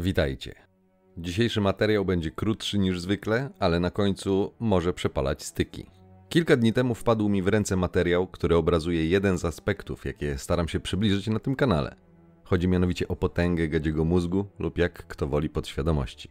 Witajcie. 0.00 0.54
Dzisiejszy 1.16 1.60
materiał 1.60 2.04
będzie 2.04 2.30
krótszy 2.30 2.78
niż 2.78 3.00
zwykle, 3.00 3.50
ale 3.58 3.80
na 3.80 3.90
końcu 3.90 4.52
może 4.60 4.92
przepalać 4.92 5.42
styki. 5.42 5.86
Kilka 6.28 6.56
dni 6.56 6.72
temu 6.72 6.94
wpadł 6.94 7.28
mi 7.28 7.42
w 7.42 7.48
ręce 7.48 7.76
materiał, 7.76 8.26
który 8.26 8.56
obrazuje 8.56 9.06
jeden 9.06 9.38
z 9.38 9.44
aspektów, 9.44 10.04
jakie 10.04 10.38
staram 10.38 10.68
się 10.68 10.80
przybliżyć 10.80 11.26
na 11.26 11.38
tym 11.38 11.56
kanale. 11.56 11.96
Chodzi 12.44 12.68
mianowicie 12.68 13.08
o 13.08 13.16
potęgę 13.16 13.68
gadziego 13.68 14.04
mózgu 14.04 14.46
lub 14.58 14.78
jak 14.78 15.06
kto 15.06 15.26
woli 15.26 15.48
podświadomości. 15.48 16.30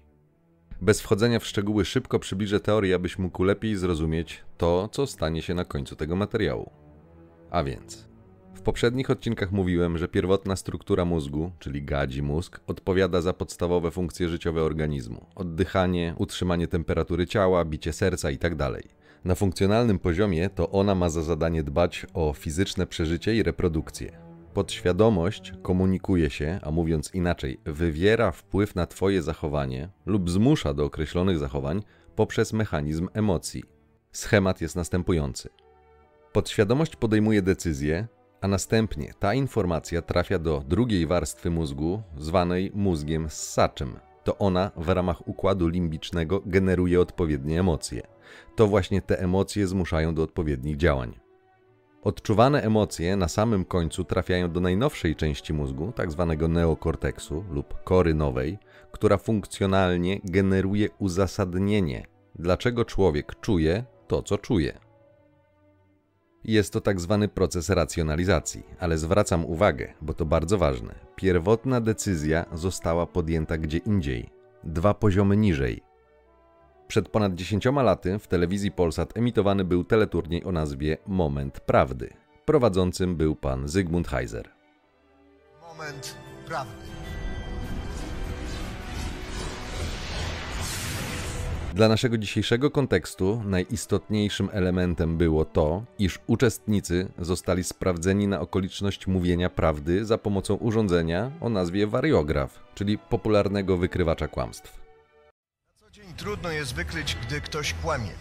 Bez 0.82 1.02
wchodzenia 1.02 1.40
w 1.40 1.46
szczegóły 1.46 1.86
szybko 1.86 2.20
przybliżę 2.20 2.60
teorię, 2.60 2.96
abyś 2.96 3.18
mógł 3.18 3.44
lepiej 3.44 3.76
zrozumieć 3.76 4.44
to, 4.58 4.90
co 4.92 5.08
stanie 5.08 5.42
się 5.42 5.54
na 5.54 5.66
końcu 5.66 5.96
tego 5.96 6.16
materiału. 6.16 6.72
A 7.50 7.64
więc, 7.64 8.07
poprzednich 8.68 9.10
odcinkach 9.10 9.52
mówiłem, 9.52 9.98
że 9.98 10.08
pierwotna 10.08 10.56
struktura 10.56 11.06
mózgu, 11.06 11.52
czyli 11.60 11.84
gadzi 11.84 12.24
mózg, 12.24 12.60
odpowiada 12.68 13.22
za 13.22 13.34
podstawowe 13.34 13.92
funkcje 13.92 14.30
życiowe 14.30 14.64
organizmu: 14.64 15.26
oddychanie, 15.36 16.16
utrzymanie 16.18 16.68
temperatury 16.68 17.28
ciała, 17.28 17.66
bicie 17.66 17.94
serca 17.94 18.32
itd. 18.32 18.72
Na 19.26 19.36
funkcjonalnym 19.36 20.00
poziomie 20.00 20.50
to 20.50 20.70
ona 20.72 20.96
ma 20.96 21.10
za 21.10 21.24
zadanie 21.24 21.64
dbać 21.64 22.06
o 22.14 22.34
fizyczne 22.34 22.88
przeżycie 22.88 23.36
i 23.36 23.44
reprodukcję. 23.44 24.18
Podświadomość 24.54 25.54
komunikuje 25.62 26.30
się, 26.30 26.60
a 26.64 26.72
mówiąc 26.72 27.14
inaczej, 27.14 27.60
wywiera 27.66 28.32
wpływ 28.32 28.76
na 28.76 28.88
Twoje 28.88 29.22
zachowanie 29.22 29.90
lub 30.06 30.30
zmusza 30.30 30.74
do 30.74 30.86
określonych 30.86 31.38
zachowań 31.40 31.84
poprzez 32.16 32.54
mechanizm 32.54 33.08
emocji. 33.14 33.64
Schemat 34.12 34.62
jest 34.62 34.76
następujący. 34.76 35.50
Podświadomość 36.34 36.96
podejmuje 36.96 37.42
decyzję, 37.42 38.08
a 38.42 38.48
następnie 38.48 39.14
ta 39.20 39.34
informacja 39.34 40.02
trafia 40.02 40.40
do 40.40 40.64
drugiej 40.68 41.08
warstwy 41.08 41.50
mózgu, 41.50 42.02
zwanej 42.18 42.72
mózgiem 42.74 43.30
ssaczym. 43.30 44.00
To 44.24 44.38
ona 44.38 44.72
w 44.78 44.90
ramach 44.90 45.28
układu 45.28 45.68
limbicznego 45.68 46.42
generuje 46.46 47.02
odpowiednie 47.02 47.60
emocje. 47.60 48.02
To 48.56 48.68
właśnie 48.68 49.02
te 49.02 49.20
emocje 49.20 49.68
zmuszają 49.68 50.16
do 50.16 50.24
odpowiednich 50.24 50.78
działań. 50.78 51.20
Odczuwane 52.04 52.62
emocje 52.62 53.16
na 53.16 53.28
samym 53.28 53.66
końcu 53.66 54.04
trafiają 54.04 54.52
do 54.52 54.60
najnowszej 54.60 55.16
części 55.16 55.54
mózgu, 55.54 55.94
tzw. 55.98 56.36
Tak 56.40 56.50
neokorteksu 56.50 57.44
lub 57.52 57.84
kory 57.84 58.14
nowej, 58.14 58.58
która 58.92 59.18
funkcjonalnie 59.18 60.20
generuje 60.24 60.90
uzasadnienie, 61.00 62.06
dlaczego 62.36 62.86
człowiek 62.86 63.40
czuje 63.40 63.84
to, 64.08 64.24
co 64.24 64.38
czuje. 64.38 64.87
Jest 66.48 66.74
to 66.74 66.82
tak 66.82 67.00
zwany 67.00 67.28
proces 67.28 67.70
racjonalizacji, 67.70 68.64
ale 68.80 68.98
zwracam 68.98 69.46
uwagę, 69.46 69.94
bo 70.02 70.14
to 70.14 70.26
bardzo 70.26 70.58
ważne. 70.58 70.96
Pierwotna 71.16 71.82
decyzja 71.82 72.46
została 72.54 73.06
podjęta 73.06 73.58
gdzie 73.58 73.78
indziej, 73.78 74.30
dwa 74.64 74.94
poziomy 74.94 75.38
niżej. 75.38 75.82
Przed 76.88 77.10
ponad 77.10 77.36
10 77.36 77.66
laty 77.66 78.20
w 78.20 78.28
telewizji 78.28 78.72
Polsat 78.72 79.18
emitowany 79.18 79.64
był 79.64 79.84
teleturniej 79.84 80.44
o 80.44 80.52
nazwie 80.52 80.98
Moment 81.08 81.60
Prawdy. 81.60 82.10
Prowadzącym 82.46 83.16
był 83.16 83.36
pan 83.36 83.68
Zygmunt 83.68 84.08
Heiser. 84.08 84.50
Moment 85.62 86.16
prawdy. 86.46 86.97
Dla 91.78 91.88
naszego 91.88 92.18
dzisiejszego 92.18 92.72
kontekstu 92.72 93.44
najistotniejszym 93.46 94.50
elementem 94.54 95.18
było 95.18 95.46
to, 95.46 95.84
iż 96.00 96.20
uczestnicy 96.28 97.08
zostali 97.20 97.64
sprawdzeni 97.64 98.28
na 98.28 98.40
okoliczność 98.40 99.08
mówienia 99.08 99.50
prawdy 99.50 100.06
za 100.06 100.18
pomocą 100.18 100.56
urządzenia 100.56 101.32
o 101.42 101.50
nazwie 101.50 101.88
wariograf, 101.88 102.60
czyli 102.76 102.98
popularnego 102.98 103.78
wykrywacza 103.78 104.28
kłamstw. 104.28 104.80
Na 105.70 105.80
co 105.80 105.92
dzień 105.92 106.14
trudno 106.18 106.52
jest 106.52 106.76
wykryć, 106.76 107.18
gdy 107.28 107.42
ktoś 107.42 107.74
kłamie. 107.74 108.12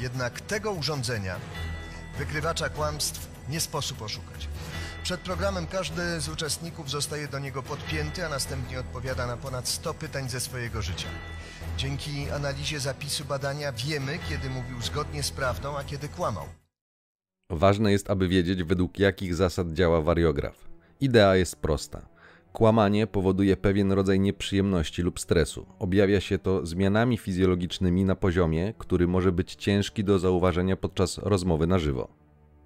Jednak 0.00 0.40
tego 0.40 0.72
urządzenia, 0.72 1.36
wykrywacza 2.18 2.68
kłamstw, 2.68 3.28
nie 3.48 3.60
sposób 3.60 4.02
oszukać. 4.02 4.48
Przed 5.02 5.20
programem 5.20 5.66
każdy 5.66 6.20
z 6.20 6.28
uczestników 6.28 6.90
zostaje 6.90 7.28
do 7.28 7.38
niego 7.38 7.62
podpięty, 7.62 8.26
a 8.26 8.28
następnie 8.28 8.80
odpowiada 8.80 9.26
na 9.26 9.36
ponad 9.36 9.68
100 9.68 9.94
pytań 9.94 10.28
ze 10.28 10.40
swojego 10.40 10.82
życia. 10.82 11.08
Dzięki 11.78 12.30
analizie 12.30 12.80
zapisu 12.80 13.24
badania 13.24 13.72
wiemy, 13.72 14.18
kiedy 14.28 14.50
mówił 14.50 14.82
zgodnie 14.82 15.22
z 15.22 15.30
prawdą, 15.30 15.76
a 15.76 15.84
kiedy 15.84 16.08
kłamał. 16.08 16.44
Ważne 17.50 17.92
jest, 17.92 18.10
aby 18.10 18.28
wiedzieć, 18.28 18.64
według 18.64 18.98
jakich 18.98 19.34
zasad 19.34 19.72
działa 19.72 20.02
wariograf. 20.02 20.68
Idea 21.00 21.36
jest 21.36 21.56
prosta. 21.56 22.08
Kłamanie 22.52 23.06
powoduje 23.06 23.56
pewien 23.56 23.92
rodzaj 23.92 24.20
nieprzyjemności 24.20 25.02
lub 25.02 25.20
stresu. 25.20 25.66
Objawia 25.78 26.20
się 26.20 26.38
to 26.38 26.66
zmianami 26.66 27.18
fizjologicznymi 27.18 28.04
na 28.04 28.14
poziomie, 28.14 28.74
który 28.78 29.08
może 29.08 29.32
być 29.32 29.54
ciężki 29.54 30.04
do 30.04 30.18
zauważenia 30.18 30.76
podczas 30.76 31.18
rozmowy 31.18 31.66
na 31.66 31.78
żywo. 31.78 32.08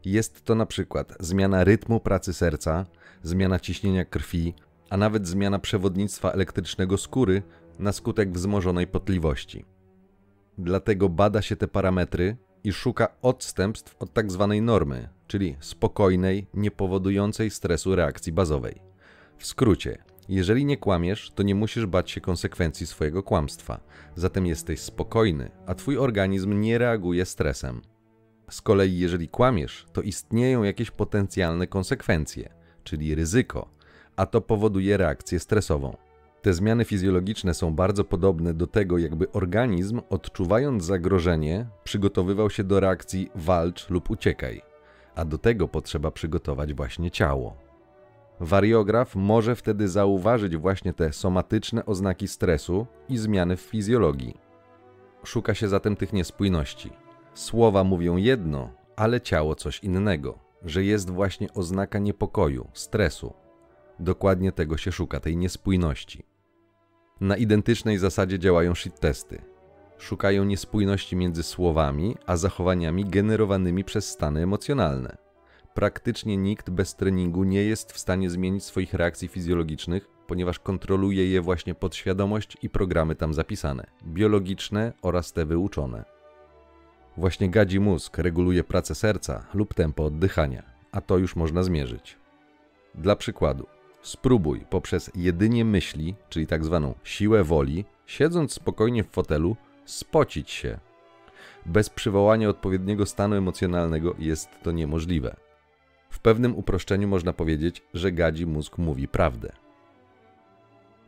Jest 0.04 0.44
to 0.44 0.54
na 0.54 0.66
przykład 0.66 1.14
zmiana 1.20 1.64
rytmu 1.64 2.00
pracy 2.00 2.32
serca, 2.34 2.86
zmiana 3.22 3.60
ciśnienia 3.60 4.04
krwi, 4.04 4.54
a 4.90 4.96
nawet 4.96 5.28
zmiana 5.28 5.58
przewodnictwa 5.58 6.30
elektrycznego 6.30 6.98
skóry 6.98 7.42
na 7.82 7.92
skutek 7.92 8.32
wzmożonej 8.32 8.86
potliwości. 8.86 9.64
Dlatego 10.58 11.08
bada 11.08 11.42
się 11.42 11.56
te 11.56 11.68
parametry 11.68 12.36
i 12.64 12.72
szuka 12.72 13.08
odstępstw 13.22 13.96
od 13.98 14.14
tzw. 14.14 14.46
Tak 14.50 14.62
normy, 14.62 15.08
czyli 15.26 15.56
spokojnej, 15.60 16.46
niepowodującej 16.54 17.50
stresu 17.50 17.94
reakcji 17.94 18.32
bazowej. 18.32 18.82
W 19.38 19.46
skrócie, 19.46 19.98
jeżeli 20.28 20.64
nie 20.64 20.76
kłamiesz, 20.76 21.30
to 21.34 21.42
nie 21.42 21.54
musisz 21.54 21.86
bać 21.86 22.10
się 22.10 22.20
konsekwencji 22.20 22.86
swojego 22.86 23.22
kłamstwa, 23.22 23.80
zatem 24.16 24.46
jesteś 24.46 24.80
spokojny, 24.80 25.50
a 25.66 25.74
twój 25.74 25.98
organizm 25.98 26.60
nie 26.60 26.78
reaguje 26.78 27.24
stresem. 27.24 27.82
Z 28.50 28.60
kolei, 28.60 28.98
jeżeli 28.98 29.28
kłamiesz, 29.28 29.86
to 29.92 30.02
istnieją 30.02 30.62
jakieś 30.62 30.90
potencjalne 30.90 31.66
konsekwencje, 31.66 32.48
czyli 32.84 33.14
ryzyko, 33.14 33.68
a 34.16 34.26
to 34.26 34.40
powoduje 34.40 34.96
reakcję 34.96 35.40
stresową. 35.40 35.96
Te 36.42 36.52
zmiany 36.52 36.84
fizjologiczne 36.84 37.54
są 37.54 37.74
bardzo 37.74 38.04
podobne 38.04 38.54
do 38.54 38.66
tego, 38.66 38.98
jakby 38.98 39.32
organizm, 39.32 40.00
odczuwając 40.10 40.84
zagrożenie, 40.84 41.66
przygotowywał 41.84 42.50
się 42.50 42.64
do 42.64 42.80
reakcji 42.80 43.30
walcz 43.34 43.90
lub 43.90 44.10
uciekaj, 44.10 44.62
a 45.14 45.24
do 45.24 45.38
tego 45.38 45.68
potrzeba 45.68 46.10
przygotować 46.10 46.74
właśnie 46.74 47.10
ciało. 47.10 47.56
Wariograf 48.40 49.16
może 49.16 49.56
wtedy 49.56 49.88
zauważyć 49.88 50.56
właśnie 50.56 50.92
te 50.92 51.12
somatyczne 51.12 51.86
oznaki 51.86 52.28
stresu 52.28 52.86
i 53.08 53.18
zmiany 53.18 53.56
w 53.56 53.60
fizjologii. 53.60 54.36
Szuka 55.24 55.54
się 55.54 55.68
zatem 55.68 55.96
tych 55.96 56.12
niespójności. 56.12 56.90
Słowa 57.34 57.84
mówią 57.84 58.16
jedno, 58.16 58.70
ale 58.96 59.20
ciało 59.20 59.54
coś 59.54 59.78
innego, 59.84 60.38
że 60.64 60.84
jest 60.84 61.10
właśnie 61.10 61.52
oznaka 61.52 61.98
niepokoju, 61.98 62.68
stresu. 62.72 63.32
Dokładnie 63.98 64.52
tego 64.52 64.76
się 64.76 64.92
szuka, 64.92 65.20
tej 65.20 65.36
niespójności. 65.36 66.31
Na 67.20 67.36
identycznej 67.36 67.98
zasadzie 67.98 68.38
działają 68.38 68.74
shit 68.74 69.00
testy. 69.00 69.42
Szukają 69.98 70.44
niespójności 70.44 71.16
między 71.16 71.42
słowami 71.42 72.16
a 72.26 72.36
zachowaniami 72.36 73.04
generowanymi 73.04 73.84
przez 73.84 74.10
stany 74.10 74.42
emocjonalne. 74.42 75.16
Praktycznie 75.74 76.36
nikt 76.36 76.70
bez 76.70 76.96
treningu 76.96 77.44
nie 77.44 77.64
jest 77.64 77.92
w 77.92 77.98
stanie 77.98 78.30
zmienić 78.30 78.64
swoich 78.64 78.94
reakcji 78.94 79.28
fizjologicznych, 79.28 80.08
ponieważ 80.26 80.58
kontroluje 80.58 81.30
je 81.30 81.40
właśnie 81.40 81.74
podświadomość 81.74 82.56
i 82.62 82.70
programy 82.70 83.14
tam 83.14 83.34
zapisane, 83.34 83.86
biologiczne 84.04 84.92
oraz 85.02 85.32
te 85.32 85.46
wyuczone. 85.46 86.04
Właśnie 87.16 87.50
gadzi 87.50 87.80
mózg 87.80 88.18
reguluje 88.18 88.64
pracę 88.64 88.94
serca 88.94 89.46
lub 89.54 89.74
tempo 89.74 90.04
oddychania, 90.04 90.62
a 90.92 91.00
to 91.00 91.18
już 91.18 91.36
można 91.36 91.62
zmierzyć. 91.62 92.18
Dla 92.94 93.16
przykładu, 93.16 93.66
spróbuj 94.02 94.60
poprzez 94.70 95.10
jedynie 95.14 95.64
myśli, 95.64 96.14
czyli 96.28 96.46
tak 96.46 96.64
zwaną 96.64 96.94
siłę 97.04 97.44
woli, 97.44 97.84
siedząc 98.06 98.52
spokojnie 98.52 99.04
w 99.04 99.10
fotelu, 99.10 99.56
spocić 99.84 100.50
się. 100.50 100.78
Bez 101.66 101.90
przywołania 101.90 102.48
odpowiedniego 102.48 103.06
stanu 103.06 103.36
emocjonalnego 103.36 104.14
jest 104.18 104.48
to 104.62 104.72
niemożliwe. 104.72 105.36
W 106.10 106.18
pewnym 106.18 106.56
uproszczeniu 106.56 107.08
można 107.08 107.32
powiedzieć, 107.32 107.82
że 107.94 108.12
gadzi 108.12 108.46
mózg 108.46 108.78
mówi 108.78 109.08
prawdę. 109.08 109.52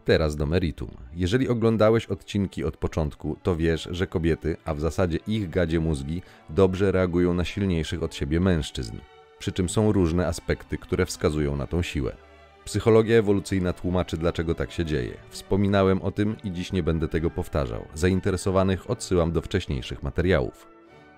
Teraz 0.05 0.37
do 0.37 0.47
meritum. 0.47 0.90
Jeżeli 1.14 1.49
oglądałeś 1.49 2.06
odcinki 2.06 2.64
od 2.64 2.76
początku, 2.76 3.37
to 3.43 3.56
wiesz, 3.56 3.88
że 3.90 4.06
kobiety, 4.06 4.56
a 4.64 4.75
w 4.75 4.81
zasadzie 4.81 5.19
ich 5.26 5.50
gadzie 5.50 5.81
mózgi, 5.81 6.23
dobrze 6.50 6.93
reagują 6.93 7.35
na 7.35 7.44
silniejszych 7.44 8.02
od 8.02 8.14
siebie 8.14 8.40
mężczyzn. 8.40 8.97
Przy 9.38 9.52
czym 9.52 9.69
są 9.69 9.93
różne 9.93 10.26
aspekty, 10.26 10.79
które 10.79 11.06
wskazują 11.06 11.56
na 11.56 11.67
tą 11.67 11.82
siłę. 11.82 12.17
Psychologia 12.64 13.19
ewolucyjna 13.19 13.72
tłumaczy, 13.72 14.16
dlaczego 14.16 14.55
tak 14.55 14.72
się 14.72 14.84
dzieje. 14.84 15.14
Wspominałem 15.28 16.02
o 16.02 16.11
tym 16.11 16.37
i 16.44 16.52
dziś 16.52 16.72
nie 16.72 16.82
będę 16.82 17.08
tego 17.08 17.31
powtarzał. 17.31 17.84
Zainteresowanych 17.94 18.90
odsyłam 18.90 19.32
do 19.32 19.43
wcześniejszych 19.43 20.02
materiałów. 20.02 20.66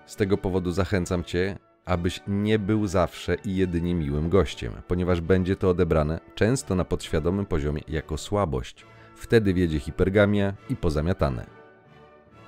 Z 0.05 0.15
tego 0.15 0.37
powodu 0.37 0.71
zachęcam 0.71 1.23
Cię, 1.23 1.57
abyś 1.85 2.21
nie 2.27 2.59
był 2.59 2.87
zawsze 2.87 3.35
i 3.45 3.55
jedynie 3.55 3.95
miłym 3.95 4.29
gościem, 4.29 4.73
ponieważ 4.87 5.21
będzie 5.21 5.55
to 5.55 5.69
odebrane 5.69 6.19
często 6.35 6.75
na 6.75 6.85
podświadomym 6.85 7.45
poziomie 7.45 7.81
jako 7.87 8.17
słabość. 8.17 8.85
Wtedy 9.15 9.53
wiedzie 9.53 9.79
hipergamia 9.79 10.53
i 10.69 10.75
pozamiatane. 10.75 11.45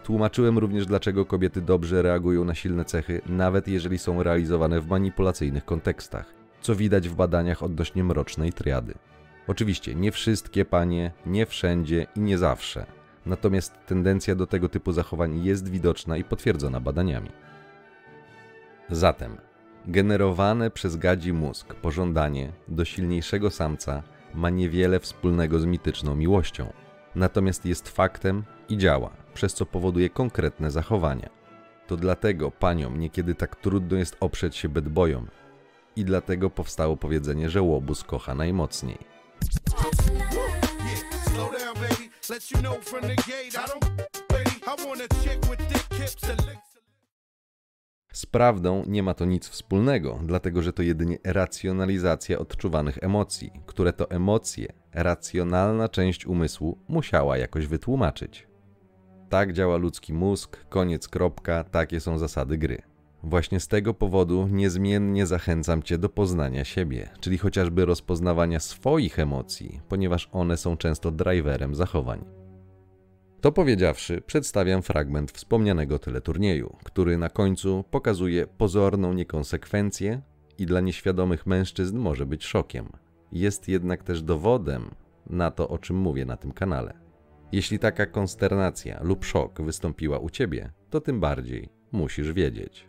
Tłumaczyłem 0.04 0.58
również, 0.58 0.86
dlaczego 0.86 1.26
kobiety 1.26 1.62
dobrze 1.62 2.02
reagują 2.02 2.46
na 2.46 2.56
silne 2.56 2.86
cechy, 2.86 3.22
nawet 3.26 3.68
jeżeli 3.68 3.98
są 3.98 4.24
realizowane 4.24 4.82
w 4.82 4.88
manipulacyjnych 4.88 5.66
kontekstach, 5.66 6.39
co 6.62 6.76
widać 6.76 7.10
w 7.10 7.16
badaniach 7.16 7.64
odnośnie 7.64 8.04
mrocznej 8.04 8.54
triady. 8.54 8.94
Oczywiście 9.48 9.96
nie 9.96 10.12
wszystkie 10.12 10.66
panie, 10.66 11.12
nie 11.26 11.46
wszędzie 11.46 12.08
i 12.16 12.20
nie 12.20 12.38
zawsze. 12.38 12.86
Natomiast 13.26 13.74
tendencja 13.86 14.36
do 14.36 14.48
tego 14.48 14.70
typu 14.70 14.92
zachowań 14.92 15.44
jest 15.44 15.70
widoczna 15.70 16.18
i 16.18 16.24
potwierdzona 16.24 16.80
badaniami. 16.80 17.30
Zatem, 18.90 19.38
generowane 19.88 20.72
przez 20.72 20.96
gadzi 20.96 21.34
mózg 21.34 21.76
pożądanie 21.76 22.52
do 22.68 22.86
silniejszego 22.86 23.50
samca 23.50 24.04
ma 24.34 24.50
niewiele 24.50 25.00
wspólnego 25.00 25.60
z 25.60 25.66
mityczną 25.66 26.16
miłością, 26.16 26.74
natomiast 27.16 27.66
jest 27.66 27.90
faktem 27.90 28.44
i 28.70 28.78
działa, 28.78 29.10
przez 29.34 29.54
co 29.54 29.66
powoduje 29.66 30.10
konkretne 30.10 30.72
zachowania. 30.72 31.30
To 31.88 31.98
dlatego 31.98 32.52
paniom 32.52 33.00
niekiedy 33.00 33.36
tak 33.36 33.56
trudno 33.56 33.98
jest 33.98 34.18
oprzeć 34.20 34.56
się 34.56 34.70
bedbojom 34.70 35.28
i 36.00 36.06
dlatego 36.06 36.50
powstało 36.50 36.98
powiedzenie, 36.98 37.50
że 37.50 37.62
łobuz 37.62 38.04
kocha 38.04 38.36
najmocniej. 38.36 38.98
Z 48.14 48.26
prawdą 48.26 48.84
nie 48.88 49.04
ma 49.04 49.14
to 49.14 49.26
nic 49.26 49.50
wspólnego, 49.50 50.20
dlatego 50.24 50.62
że 50.62 50.74
to 50.74 50.84
jedynie 50.84 51.18
racjonalizacja 51.24 52.40
odczuwanych 52.40 52.98
emocji, 53.02 53.52
które 53.66 53.94
to 53.94 54.10
emocje 54.12 54.74
racjonalna 54.94 55.90
część 55.90 56.26
umysłu 56.26 56.78
musiała 56.88 57.38
jakoś 57.38 57.68
wytłumaczyć. 57.68 58.48
Tak 59.30 59.54
działa 59.54 59.78
ludzki 59.78 60.14
mózg, 60.14 60.66
koniec 60.70 61.08
kropka, 61.08 61.64
takie 61.64 62.00
są 62.00 62.18
zasady 62.18 62.58
gry. 62.58 62.89
Właśnie 63.24 63.60
z 63.60 63.68
tego 63.68 63.94
powodu 63.94 64.48
niezmiennie 64.52 65.26
zachęcam 65.26 65.84
Cię 65.84 65.98
do 65.98 66.10
poznania 66.10 66.66
siebie, 66.66 67.10
czyli 67.20 67.38
chociażby 67.38 67.86
rozpoznawania 67.86 68.60
swoich 68.60 69.20
emocji, 69.20 69.82
ponieważ 69.88 70.30
one 70.32 70.58
są 70.58 70.78
często 70.78 71.12
driverem 71.12 71.76
zachowań. 71.76 72.26
To 73.42 73.52
powiedziawszy, 73.52 74.22
przedstawiam 74.22 74.82
fragment 74.82 75.32
wspomnianego 75.32 76.00
teleturnieju, 76.00 76.76
który 76.84 77.18
na 77.18 77.30
końcu 77.30 77.84
pokazuje 77.92 78.48
pozorną 78.48 79.14
niekonsekwencję 79.14 80.22
i 80.58 80.66
dla 80.66 80.80
nieświadomych 80.82 81.46
mężczyzn 81.46 81.98
może 81.98 82.26
być 82.26 82.46
szokiem. 82.46 82.90
Jest 83.32 83.68
jednak 83.68 84.04
też 84.04 84.22
dowodem 84.24 84.90
na 85.30 85.52
to, 85.52 85.70
o 85.70 85.78
czym 85.78 85.96
mówię 85.96 86.26
na 86.26 86.38
tym 86.38 86.52
kanale. 86.52 86.94
Jeśli 87.52 87.80
taka 87.80 88.06
konsternacja 88.06 89.00
lub 89.04 89.26
szok 89.26 89.62
wystąpiła 89.62 90.20
u 90.20 90.30
ciebie, 90.30 90.72
to 90.90 91.02
tym 91.02 91.20
bardziej 91.20 91.70
musisz 91.92 92.34
wiedzieć. 92.34 92.89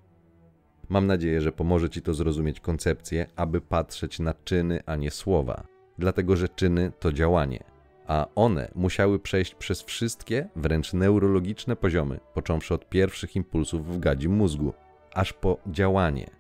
Mam 0.91 1.07
nadzieję, 1.07 1.41
że 1.41 1.53
pomoże 1.53 1.91
Ci 1.91 2.03
to 2.03 2.15
zrozumieć 2.15 2.61
koncepcję, 2.61 3.27
aby 3.37 3.61
patrzeć 3.61 4.19
na 4.19 4.35
czyny, 4.45 4.81
a 4.87 4.97
nie 4.97 5.11
słowa, 5.11 5.65
dlatego 5.99 6.37
że 6.37 6.49
czyny 6.49 6.93
to 6.99 7.13
działanie, 7.13 7.65
a 8.07 8.27
one 8.35 8.71
musiały 8.75 9.19
przejść 9.19 9.55
przez 9.55 9.83
wszystkie, 9.83 10.49
wręcz 10.57 10.93
neurologiczne 10.93 11.77
poziomy, 11.77 12.21
począwszy 12.35 12.75
od 12.75 12.89
pierwszych 12.89 13.37
impulsów 13.37 13.87
w 13.87 13.99
gadzi 13.99 14.29
mózgu, 14.29 14.73
aż 15.15 15.33
po 15.33 15.59
działanie. 15.67 16.31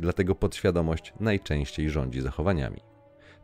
Dlatego 0.00 0.34
podświadomość 0.34 1.12
najczęściej 1.20 1.90
rządzi 1.90 2.20
zachowaniami. 2.20 2.80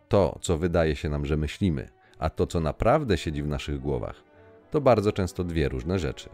To, 0.09 0.39
co 0.41 0.59
wydaje 0.59 0.97
się 0.97 1.09
nam, 1.09 1.27
że 1.27 1.37
myślimy, 1.37 1.89
a 2.19 2.31
to, 2.31 2.47
co 2.47 2.61
naprawdę 2.61 3.19
siedzi 3.19 3.43
w 3.43 3.49
naszych 3.49 3.81
głowach, 3.81 4.25
to 4.71 4.81
bardzo 4.81 5.13
często 5.13 5.45
dwie 5.45 5.69
różne 5.69 5.99
rzeczy. 5.99 6.29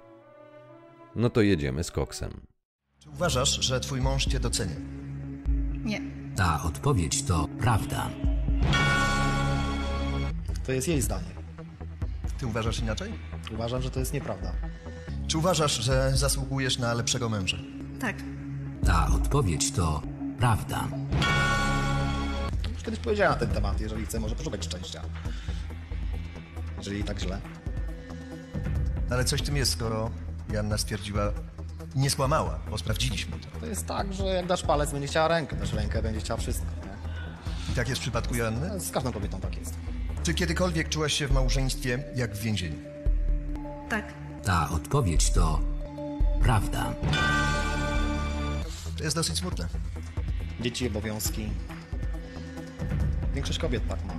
No 1.16 1.30
to 1.30 1.40
jedziemy 1.40 1.84
z 1.84 1.90
koksem. 1.90 2.57
Czy 3.00 3.10
uważasz, 3.10 3.64
że 3.64 3.80
twój 3.80 4.00
mąż 4.00 4.24
cię 4.24 4.40
docenia? 4.40 4.76
Nie. 5.84 6.00
Ta 6.36 6.62
odpowiedź 6.62 7.22
to 7.22 7.48
prawda. 7.60 8.10
To 10.66 10.72
jest 10.72 10.88
jej 10.88 11.00
zdanie. 11.02 11.28
Ty 12.38 12.46
uważasz 12.46 12.80
inaczej? 12.80 13.12
Uważam, 13.54 13.82
że 13.82 13.90
to 13.90 14.00
jest 14.00 14.12
nieprawda. 14.12 14.52
Czy 15.26 15.38
uważasz, 15.38 15.72
że 15.84 16.12
zasługujesz 16.14 16.78
na 16.78 16.94
lepszego 16.94 17.28
męża? 17.28 17.56
Tak. 18.00 18.16
Ta 18.86 19.06
odpowiedź 19.14 19.72
to 19.72 20.02
prawda. 20.38 20.88
Już 22.74 22.82
kiedyś 22.82 23.00
powiedziałem 23.00 23.32
na 23.32 23.38
ten 23.38 23.48
temat. 23.50 23.80
Jeżeli 23.80 24.06
chce, 24.06 24.20
może 24.20 24.34
poszukać 24.34 24.64
szczęścia. 24.64 25.02
Jeżeli 26.78 27.04
tak 27.04 27.20
źle. 27.20 27.40
Ale 29.10 29.24
coś 29.24 29.42
w 29.42 29.44
tym 29.46 29.56
jest, 29.56 29.72
skoro 29.72 30.10
Janna 30.52 30.78
stwierdziła, 30.78 31.32
nie 31.94 32.10
skłamała, 32.10 32.58
bo 32.70 32.78
sprawdziliśmy 32.78 33.36
to. 33.38 33.60
To 33.60 33.66
jest 33.66 33.86
tak, 33.86 34.12
że 34.12 34.24
jak 34.24 34.46
dasz 34.46 34.62
palec, 34.62 34.92
będzie 34.92 35.08
chciała 35.08 35.28
rękę. 35.28 35.56
Dasz 35.56 35.72
rękę, 35.72 36.02
będzie 36.02 36.20
chciała 36.20 36.40
wszystko. 36.40 36.66
Nie? 36.66 37.72
I 37.72 37.76
tak 37.76 37.88
jest 37.88 38.00
w 38.00 38.02
przypadku 38.02 38.34
Janny? 38.34 38.80
Z 38.80 38.90
każdą 38.90 39.12
kobietą 39.12 39.40
tak 39.40 39.56
jest. 39.56 39.74
Czy 40.22 40.34
kiedykolwiek 40.34 40.88
czułaś 40.88 41.12
się 41.12 41.28
w 41.28 41.32
małżeństwie 41.32 42.04
jak 42.16 42.34
w 42.34 42.40
więzieniu? 42.40 42.78
Tak. 43.88 44.14
Ta 44.44 44.68
odpowiedź 44.70 45.30
to 45.30 45.60
prawda. 46.42 46.94
To 48.98 49.04
jest 49.04 49.16
dosyć 49.16 49.38
smutne. 49.38 49.68
Dzieci, 50.60 50.86
obowiązki. 50.86 51.50
Większość 53.34 53.58
kobiet 53.58 53.88
tak 53.88 54.04
ma. 54.04 54.12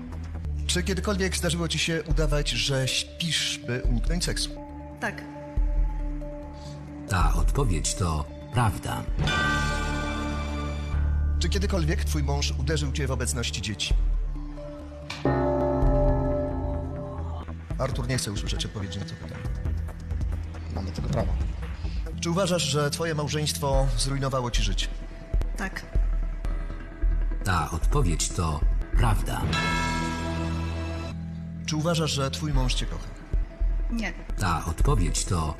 Czy 0.68 0.84
kiedykolwiek 0.84 1.36
zdarzyło 1.36 1.68
ci 1.68 1.80
się 1.80 2.04
udawać, 2.04 2.50
że 2.50 2.88
śpisz, 2.88 3.60
by 3.68 3.82
uniknąć 3.82 4.26
seksu? 4.26 4.50
Tak. 5.00 5.39
Ta 7.10 7.34
odpowiedź 7.34 7.96
to 7.96 8.26
prawda. 8.54 9.04
Czy 11.40 11.50
kiedykolwiek 11.50 12.04
twój 12.04 12.24
mąż 12.24 12.54
uderzył 12.60 12.92
cię 12.92 13.08
w 13.08 13.12
obecności 13.12 13.62
dzieci? 13.62 13.94
Artur 17.80 18.08
nie 18.08 18.18
chce 18.18 18.32
usłyszeć 18.32 18.66
odpowiedzi 18.66 19.00
na 19.00 19.06
to 19.06 19.12
pytanie. 19.14 19.44
Mam 20.76 20.86
do 20.86 20.92
tego 20.92 21.10
prawo. 21.10 21.34
Czy 22.22 22.30
uważasz, 22.30 22.64
że 22.64 22.90
twoje 22.90 23.16
małżeństwo 23.16 23.88
zrujnowało 23.98 24.52
ci 24.52 24.64
życie? 24.64 24.88
Tak. 25.58 25.86
Ta 27.44 27.72
odpowiedź 27.72 28.30
to 28.30 28.60
prawda. 28.98 29.42
Czy 31.66 31.76
uważasz, 31.76 32.12
że 32.12 32.32
twój 32.32 32.54
mąż 32.54 32.74
cię 32.74 32.86
kocha? 32.86 33.08
Nie. 33.92 34.14
Ta 34.40 34.66
odpowiedź 34.66 35.26
to 35.26 35.56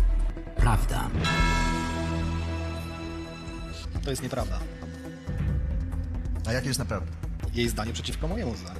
prawda. 0.60 1.10
To 4.04 4.10
jest 4.10 4.24
nieprawda. 4.24 4.60
A 6.48 6.54
jak 6.54 6.66
jest 6.66 6.80
naprawdę? 6.80 7.12
Jej 7.54 7.70
zdanie 7.70 7.94
przeciwko 7.94 8.28
mojemu 8.28 8.56
zdaniu. 8.56 8.80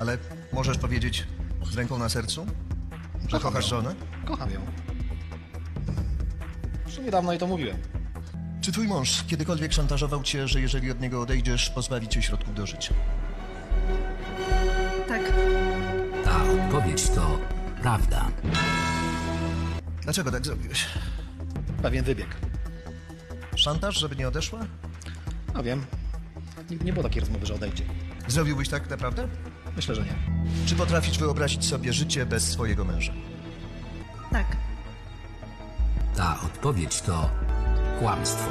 Ale 0.00 0.18
możesz 0.52 0.78
powiedzieć 0.78 1.26
z 1.72 1.74
ręką 1.76 1.98
na 1.98 2.08
sercu, 2.08 2.46
że 3.22 3.36
Kocham 3.38 3.40
kochasz 3.52 3.64
ją. 3.64 3.68
żonę? 3.70 3.94
Kocham 4.24 4.50
ją. 4.50 4.60
Już 6.86 6.98
niedawno 6.98 7.32
jej 7.32 7.38
to 7.40 7.46
mówiłem. 7.46 7.76
Czy 8.60 8.72
twój 8.72 8.88
mąż 8.88 9.24
kiedykolwiek 9.24 9.72
szantażował 9.72 10.22
cię, 10.22 10.48
że 10.48 10.60
jeżeli 10.60 10.90
od 10.90 11.00
niego 11.00 11.20
odejdziesz, 11.20 11.70
pozbawi 11.70 12.08
cię 12.08 12.22
środków 12.22 12.54
do 12.54 12.66
życia? 12.66 12.94
Tak. 15.08 15.22
Ta 16.24 16.42
odpowiedź 16.44 17.08
to 17.10 17.38
prawda. 17.82 18.28
Dlaczego 20.02 20.30
tak 20.30 20.44
zrobiłeś? 20.46 20.86
Pewien 21.82 22.04
wybieg. 22.04 22.36
Szantaż, 23.56 23.98
żeby 23.98 24.16
nie 24.16 24.28
odeszła? 24.28 24.60
No 25.54 25.62
wiem. 25.62 25.86
Nigdy 26.70 26.84
nie 26.84 26.92
było 26.92 27.02
takiej 27.02 27.20
rozmowy, 27.20 27.46
że 27.46 27.54
odejdzie. 27.54 27.84
Zrobiłbyś 28.28 28.68
tak 28.68 28.90
naprawdę? 28.90 29.28
Myślę, 29.76 29.94
że 29.94 30.02
nie. 30.02 30.14
Czy 30.66 30.74
potrafisz 30.74 31.18
wyobrazić 31.18 31.64
sobie 31.64 31.92
życie 31.92 32.26
bez 32.26 32.50
swojego 32.50 32.84
męża? 32.84 33.12
Tak. 34.32 34.56
Ta 36.16 36.40
odpowiedź 36.40 37.00
to 37.00 37.30
kłamstwo. 37.98 38.50